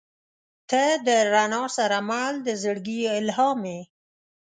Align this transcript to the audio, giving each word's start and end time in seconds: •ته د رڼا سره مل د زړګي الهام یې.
•ته 0.69 0.83
د 1.07 1.07
رڼا 1.33 1.63
سره 1.77 1.97
مل 2.09 2.33
د 2.45 2.47
زړګي 2.61 2.99
الهام 3.19 3.59
یې. 3.71 3.81